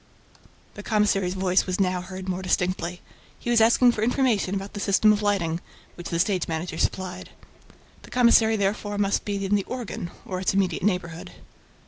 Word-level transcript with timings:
The 0.73 0.81
commissary's 0.81 1.35
voice 1.35 1.67
was 1.67 1.79
now 1.79 2.01
heard 2.01 2.27
more 2.27 2.41
distinctly. 2.41 3.01
He 3.37 3.51
was 3.51 3.61
asking 3.61 3.91
for 3.91 4.01
information 4.01 4.55
about 4.55 4.73
the 4.73 4.79
system 4.79 5.13
of 5.13 5.21
lighting, 5.21 5.59
which 5.93 6.09
the 6.09 6.17
stage 6.17 6.47
manager 6.47 6.79
supplied. 6.79 7.29
The 8.01 8.09
commissary 8.09 8.55
therefore 8.55 8.97
must 8.97 9.25
be 9.25 9.45
in 9.45 9.53
the 9.53 9.63
"organ" 9.65 10.09
or 10.25 10.39
its 10.39 10.55
immediate 10.55 10.81
neighborhood. 10.81 11.33